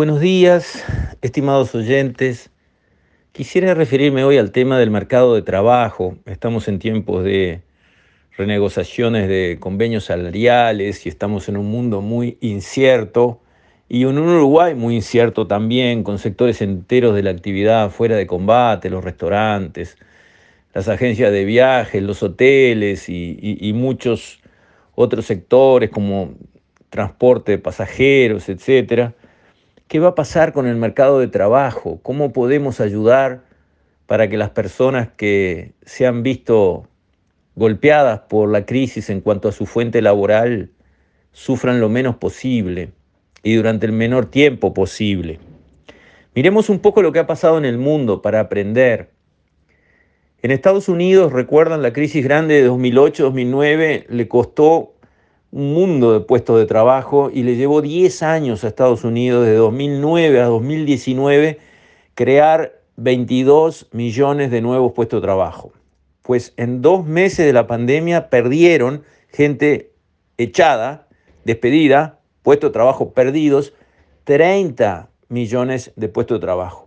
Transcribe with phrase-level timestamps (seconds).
[0.00, 0.82] Buenos días,
[1.20, 2.50] estimados oyentes.
[3.32, 6.16] Quisiera referirme hoy al tema del mercado de trabajo.
[6.24, 7.60] Estamos en tiempos de
[8.34, 13.42] renegociaciones de convenios salariales y estamos en un mundo muy incierto
[13.90, 18.26] y en un Uruguay muy incierto también, con sectores enteros de la actividad fuera de
[18.26, 19.98] combate, los restaurantes,
[20.72, 24.40] las agencias de viajes, los hoteles y, y muchos
[24.94, 26.36] otros sectores como
[26.88, 29.14] transporte de pasajeros, etcétera
[29.90, 31.98] ¿Qué va a pasar con el mercado de trabajo?
[32.04, 33.42] ¿Cómo podemos ayudar
[34.06, 36.86] para que las personas que se han visto
[37.56, 40.70] golpeadas por la crisis en cuanto a su fuente laboral
[41.32, 42.92] sufran lo menos posible
[43.42, 45.40] y durante el menor tiempo posible?
[46.36, 49.10] Miremos un poco lo que ha pasado en el mundo para aprender.
[50.40, 54.94] En Estados Unidos, recuerdan la crisis grande de 2008-2009, le costó
[55.52, 59.54] un mundo de puestos de trabajo y le llevó 10 años a Estados Unidos, de
[59.54, 61.58] 2009 a 2019,
[62.14, 65.72] crear 22 millones de nuevos puestos de trabajo.
[66.22, 69.92] Pues en dos meses de la pandemia perdieron gente
[70.38, 71.08] echada,
[71.44, 73.72] despedida, puestos de trabajo perdidos,
[74.24, 76.86] 30 millones de puestos de trabajo.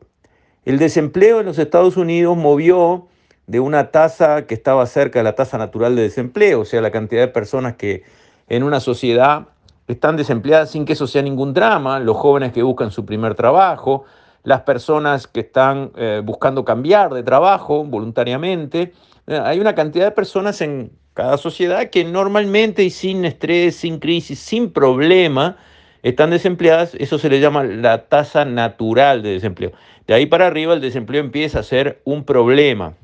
[0.66, 3.08] El desempleo en los Estados Unidos movió
[3.48, 6.92] de una tasa que estaba cerca de la tasa natural de desempleo, o sea, la
[6.92, 8.04] cantidad de personas que
[8.48, 9.48] en una sociedad
[9.88, 14.06] están desempleadas sin que eso sea ningún drama, los jóvenes que buscan su primer trabajo,
[14.44, 18.94] las personas que están eh, buscando cambiar de trabajo voluntariamente.
[19.28, 24.00] Eh, hay una cantidad de personas en cada sociedad que normalmente y sin estrés, sin
[24.00, 25.58] crisis, sin problema,
[26.02, 26.96] están desempleadas.
[26.96, 29.72] Eso se le llama la tasa natural de desempleo.
[30.08, 32.96] De ahí para arriba el desempleo empieza a ser un problema.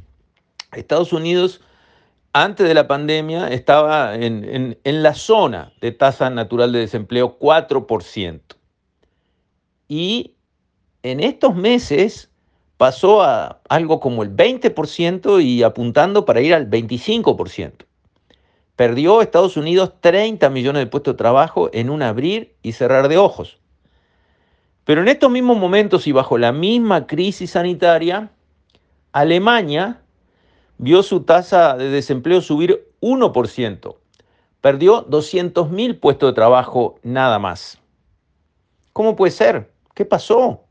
[0.73, 1.61] Estados Unidos
[2.33, 8.41] antes de la pandemia estaba en, la zona de tasa natural de desempleo 4%.
[9.87, 10.35] Y
[11.01, 12.29] en estos meses
[12.77, 17.85] pasó a algo como el 20% y apuntando para ir al 25%.
[18.75, 23.17] Perdió Estados Unidos 30 millones de puestos de trabajo en un abrir y cerrar de
[23.17, 23.57] ojos.
[24.85, 28.31] Pero en estos mismos momentos y bajo la misma crisis sanitaria,
[29.11, 30.01] Alemania
[30.79, 33.95] vio su tasa de desempleo subir 1%.
[34.61, 37.79] Perdió 200.000 puestos de trabajo nada más.
[38.93, 39.71] ¿Cómo puede ser?
[39.93, 40.63] ¿Qué pasó?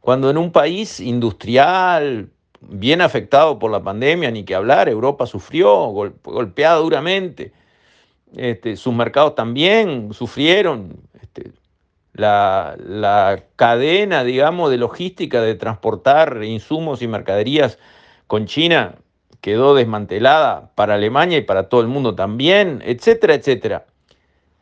[0.00, 2.30] Cuando en un país industrial,
[2.60, 7.52] bien afectado por la pandemia, ni que hablar, Europa sufrió, golpeada duramente,
[8.36, 11.52] este, sus mercados también sufrieron, este,
[12.12, 17.78] la, la, cadena, digamos, de logística de transportar insumos y mercaderías
[18.26, 18.96] con China
[19.40, 23.86] quedó desmantelada para Alemania y para todo el mundo también, etcétera, etcétera.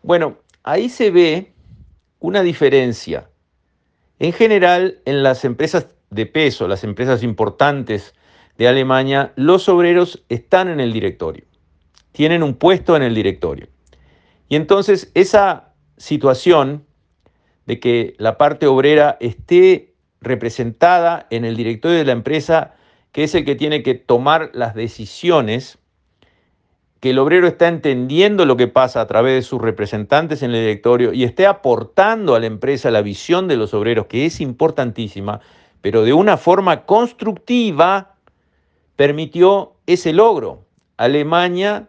[0.02, 1.52] Bueno, ahí se ve
[2.20, 3.28] una diferencia.
[4.18, 8.14] En general, en las empresas de peso, las empresas importantes
[8.56, 11.44] de Alemania, los obreros están en el directorio,
[12.12, 13.68] tienen un puesto en el directorio.
[14.48, 16.84] Y entonces esa situación
[17.66, 22.74] de que la parte obrera esté representada en el directorio de la empresa
[23.12, 25.78] que es el que tiene que tomar las decisiones,
[27.00, 30.60] que el obrero está entendiendo lo que pasa a través de sus representantes en el
[30.60, 35.40] directorio y esté aportando a la empresa la visión de los obreros, que es importantísima,
[35.80, 38.16] pero de una forma constructiva,
[38.96, 40.64] permitió ese logro.
[40.96, 41.88] Alemania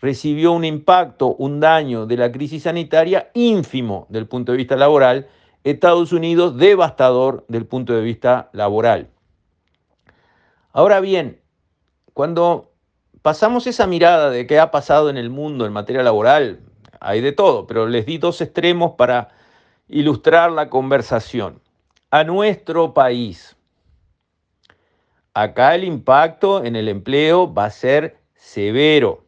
[0.00, 5.28] recibió un impacto, un daño de la crisis sanitaria ínfimo del punto de vista laboral,
[5.64, 9.10] Estados Unidos devastador del punto de vista laboral.
[10.76, 11.40] Ahora bien,
[12.12, 12.70] cuando
[13.22, 16.60] pasamos esa mirada de qué ha pasado en el mundo en materia laboral,
[17.00, 19.28] hay de todo, pero les di dos extremos para
[19.88, 21.62] ilustrar la conversación.
[22.10, 23.56] A nuestro país,
[25.32, 29.24] acá el impacto en el empleo va a ser severo.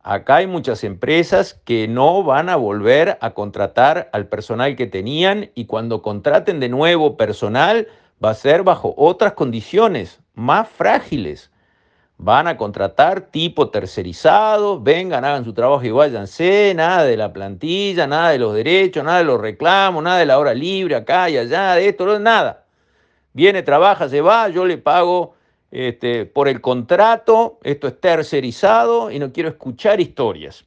[0.00, 5.52] Acá hay muchas empresas que no van a volver a contratar al personal que tenían
[5.54, 7.86] y cuando contraten de nuevo personal
[8.22, 11.50] va a ser bajo otras condiciones más frágiles.
[12.18, 18.06] Van a contratar tipo tercerizado, vengan, hagan su trabajo y váyanse, nada de la plantilla,
[18.06, 21.36] nada de los derechos, nada de los reclamos, nada de la hora libre acá y
[21.36, 22.64] allá, de esto, nada.
[23.32, 25.34] Viene, trabaja, se va, yo le pago
[25.72, 30.64] este, por el contrato, esto es tercerizado y no quiero escuchar historias.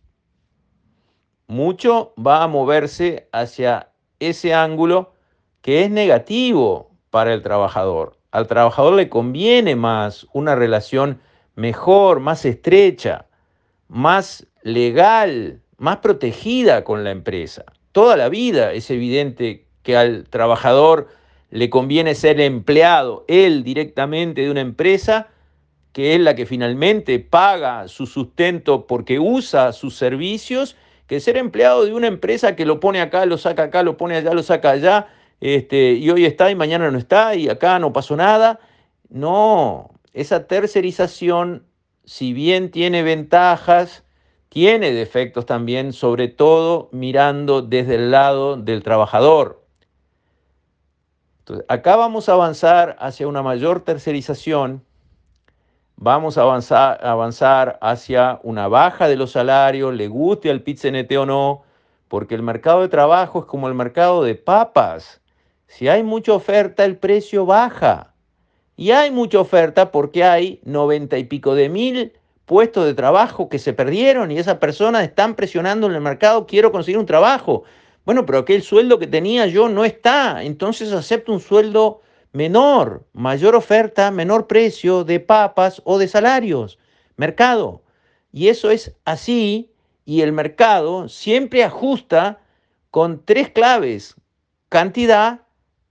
[1.47, 5.13] Mucho va a moverse hacia ese ángulo
[5.61, 8.17] que es negativo, para el trabajador.
[8.31, 11.21] Al trabajador le conviene más una relación
[11.55, 13.27] mejor, más estrecha,
[13.87, 17.63] más legal, más protegida con la empresa.
[17.93, 21.07] Toda la vida es evidente que al trabajador
[21.51, 25.29] le conviene ser empleado él directamente de una empresa,
[25.93, 30.75] que es la que finalmente paga su sustento porque usa sus servicios,
[31.07, 34.17] que ser empleado de una empresa que lo pone acá, lo saca acá, lo pone
[34.17, 35.07] allá, lo saca allá,
[35.41, 38.59] este, y hoy está y mañana no está, y acá no pasó nada.
[39.09, 41.65] No, esa tercerización,
[42.05, 44.03] si bien tiene ventajas,
[44.49, 49.65] tiene defectos también, sobre todo mirando desde el lado del trabajador.
[51.67, 54.83] Acá vamos a avanzar hacia una mayor tercerización,
[55.95, 60.79] vamos a avanzar, avanzar hacia una baja de los salarios, le guste al pit
[61.19, 61.63] o no,
[62.07, 65.21] porque el mercado de trabajo es como el mercado de papas.
[65.67, 68.13] Si hay mucha oferta, el precio baja.
[68.77, 72.13] Y hay mucha oferta porque hay noventa y pico de mil
[72.45, 76.71] puestos de trabajo que se perdieron y esas personas están presionando en el mercado, quiero
[76.71, 77.63] conseguir un trabajo.
[78.05, 82.01] Bueno, pero aquel sueldo que tenía yo no está, entonces acepto un sueldo
[82.33, 86.77] menor, mayor oferta, menor precio de papas o de salarios.
[87.17, 87.81] Mercado.
[88.31, 89.71] Y eso es así
[90.03, 92.41] y el mercado siempre ajusta
[92.91, 94.15] con tres claves,
[94.69, 95.44] cantidad,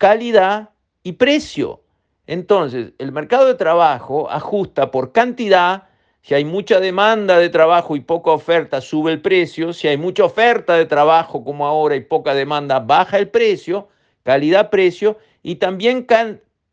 [0.04, 0.68] calidad
[1.02, 1.80] y precio.
[2.26, 5.84] Entonces, el mercado de trabajo ajusta por cantidad,
[6.20, 9.72] si hay mucha demanda de trabajo y poca oferta, sube el precio.
[9.72, 13.88] Si hay mucha oferta de trabajo como ahora y poca demanda, baja el precio,
[14.24, 15.16] calidad-precio.
[15.42, 16.06] Y también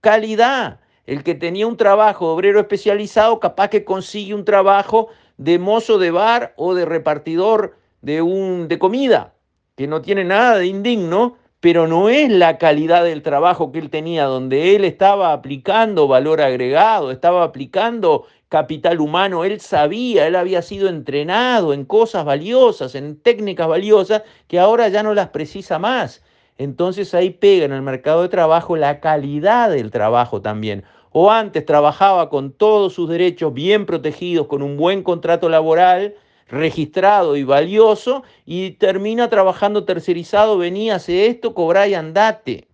[0.02, 0.82] calidad.
[1.06, 5.08] El que tenía un trabajo obrero especializado, capaz que consigue un trabajo
[5.38, 9.36] de mozo de bar o de repartidor de, un, de comida,
[9.78, 13.92] que no tiene nada de indigno, pero no es la calidad del trabajo que él
[13.92, 20.64] tenía, donde él estaba aplicando valor agregado, estaba aplicando capital humano, él sabía, él había
[20.64, 26.24] sido entrenado en cosas valiosas, en técnicas valiosas, que ahora ya no las precisa más.
[26.58, 30.84] Entonces ahí pega en el mercado de trabajo la calidad del trabajo también.
[31.12, 36.16] O antes trabajaba con todos sus derechos bien protegidos, con un buen contrato laboral,
[36.52, 42.68] registrado y valioso, y termina trabajando tercerizado, venía, hace esto, cobra y andate.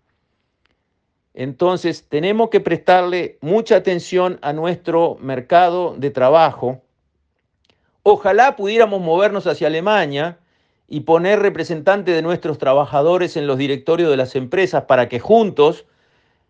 [1.33, 6.81] Entonces, tenemos que prestarle mucha atención a nuestro mercado de trabajo.
[8.01, 10.39] Ojalá pudiéramos movernos hacia Alemania
[10.88, 15.85] y poner representantes de nuestros trabajadores en los directorios de las empresas para que juntos,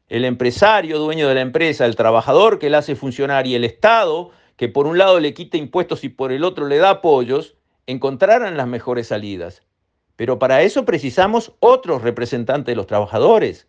[0.07, 4.31] el empresario, dueño de la empresa, el trabajador que la hace funcionar y el Estado,
[4.57, 7.55] que por un lado le quita impuestos y por el otro le da apoyos,
[7.85, 9.63] encontraran las mejores salidas.
[10.17, 13.67] Pero para eso precisamos otros representantes de los trabajadores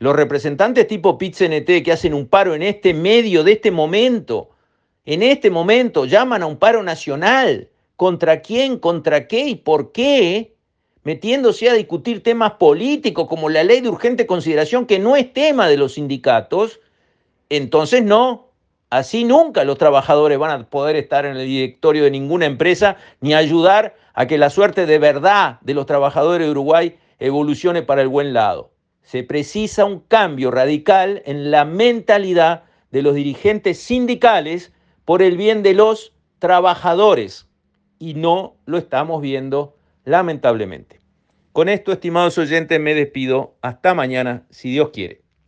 [0.00, 4.48] los representantes tipo PIT-CNT que hacen un paro en este medio de este momento,
[5.04, 7.68] en este momento llaman a un paro nacional.
[7.96, 8.78] ¿Contra quién?
[8.78, 9.40] ¿Contra qué?
[9.40, 10.54] ¿Y por qué?
[11.04, 15.68] Metiéndose a discutir temas políticos como la ley de urgente consideración, que no es tema
[15.68, 16.80] de los sindicatos,
[17.50, 18.49] entonces no.
[18.90, 23.34] Así nunca los trabajadores van a poder estar en el directorio de ninguna empresa ni
[23.34, 28.08] ayudar a que la suerte de verdad de los trabajadores de Uruguay evolucione para el
[28.08, 28.72] buen lado
[29.10, 34.72] se precisa un cambio radical en la mentalidad de los dirigentes sindicales
[35.04, 37.48] por el bien de los trabajadores.
[37.98, 41.00] Y no lo estamos viendo lamentablemente.
[41.50, 43.56] Con esto, estimados oyentes, me despido.
[43.62, 45.22] Hasta mañana, si Dios quiere.